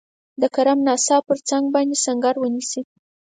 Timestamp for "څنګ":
1.49-1.63